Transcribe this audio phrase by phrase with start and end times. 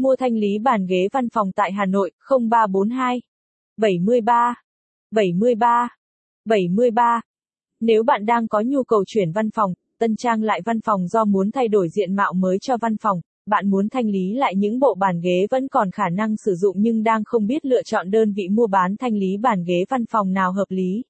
[0.00, 3.22] Mua thanh lý bàn ghế văn phòng tại Hà Nội 0342
[3.76, 4.54] 73
[5.10, 5.88] 73
[6.44, 7.20] 73.
[7.80, 11.24] Nếu bạn đang có nhu cầu chuyển văn phòng, tân trang lại văn phòng do
[11.24, 14.78] muốn thay đổi diện mạo mới cho văn phòng, bạn muốn thanh lý lại những
[14.78, 18.10] bộ bàn ghế vẫn còn khả năng sử dụng nhưng đang không biết lựa chọn
[18.10, 21.02] đơn vị mua bán thanh lý bàn ghế văn phòng nào hợp lý.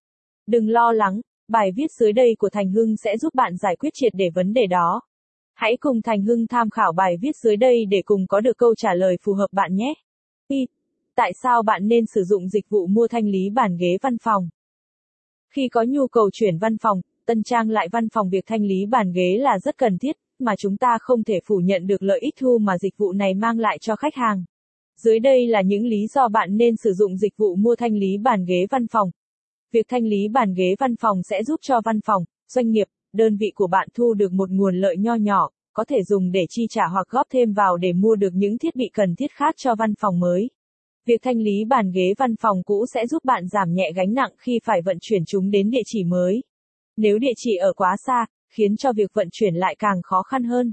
[0.47, 3.91] Đừng lo lắng, bài viết dưới đây của Thành Hưng sẽ giúp bạn giải quyết
[3.95, 5.01] triệt để vấn đề đó.
[5.61, 8.75] Hãy cùng Thành Hưng tham khảo bài viết dưới đây để cùng có được câu
[8.75, 9.95] trả lời phù hợp bạn nhé.
[10.49, 10.67] Y.
[11.17, 14.49] Tại sao bạn nên sử dụng dịch vụ mua thanh lý bàn ghế văn phòng?
[15.49, 18.87] Khi có nhu cầu chuyển văn phòng, tân trang lại văn phòng việc thanh lý
[18.87, 22.21] bàn ghế là rất cần thiết, mà chúng ta không thể phủ nhận được lợi
[22.21, 24.45] ích thu mà dịch vụ này mang lại cho khách hàng.
[24.97, 28.19] Dưới đây là những lý do bạn nên sử dụng dịch vụ mua thanh lý
[28.19, 29.11] bàn ghế văn phòng.
[29.73, 33.37] Việc thanh lý bàn ghế văn phòng sẽ giúp cho văn phòng, doanh nghiệp, đơn
[33.37, 36.67] vị của bạn thu được một nguồn lợi nho nhỏ, có thể dùng để chi
[36.71, 39.75] trả hoặc góp thêm vào để mua được những thiết bị cần thiết khác cho
[39.75, 40.51] văn phòng mới.
[41.07, 44.33] Việc thanh lý bàn ghế văn phòng cũ sẽ giúp bạn giảm nhẹ gánh nặng
[44.39, 46.43] khi phải vận chuyển chúng đến địa chỉ mới.
[46.97, 50.45] Nếu địa chỉ ở quá xa, khiến cho việc vận chuyển lại càng khó khăn
[50.45, 50.73] hơn.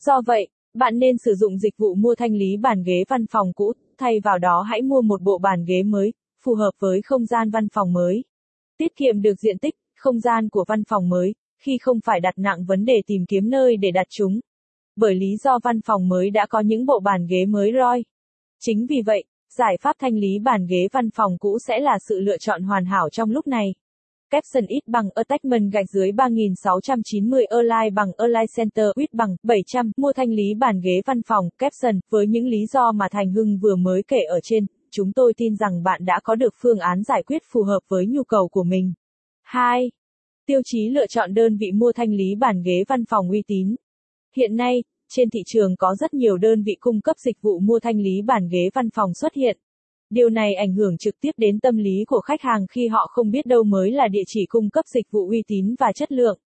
[0.00, 3.52] Do vậy, bạn nên sử dụng dịch vụ mua thanh lý bàn ghế văn phòng
[3.52, 6.12] cũ, thay vào đó hãy mua một bộ bàn ghế mới,
[6.44, 8.24] phù hợp với không gian văn phòng mới.
[8.78, 12.34] Tiết kiệm được diện tích, không gian của văn phòng mới, khi không phải đặt
[12.36, 14.40] nặng vấn đề tìm kiếm nơi để đặt chúng.
[14.96, 18.04] Bởi lý do văn phòng mới đã có những bộ bàn ghế mới roi.
[18.60, 22.20] Chính vì vậy, giải pháp thanh lý bàn ghế văn phòng cũ sẽ là sự
[22.20, 23.74] lựa chọn hoàn hảo trong lúc này.
[24.30, 30.12] Capson ít bằng Attachment gạch dưới 3690 Align bằng Align Center ít bằng 700 mua
[30.12, 33.76] thanh lý bàn ghế văn phòng Capson với những lý do mà Thành Hưng vừa
[33.76, 34.66] mới kể ở trên.
[34.90, 38.06] Chúng tôi tin rằng bạn đã có được phương án giải quyết phù hợp với
[38.06, 38.92] nhu cầu của mình.
[39.42, 39.90] 2.
[40.46, 43.74] Tiêu chí lựa chọn đơn vị mua thanh lý bàn ghế văn phòng uy tín.
[44.36, 47.80] Hiện nay, trên thị trường có rất nhiều đơn vị cung cấp dịch vụ mua
[47.80, 49.58] thanh lý bàn ghế văn phòng xuất hiện.
[50.10, 53.30] Điều này ảnh hưởng trực tiếp đến tâm lý của khách hàng khi họ không
[53.30, 56.38] biết đâu mới là địa chỉ cung cấp dịch vụ uy tín và chất lượng.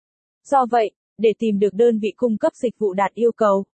[0.43, 3.65] Do vậy, để tìm được đơn vị cung cấp dịch vụ đạt yêu cầu,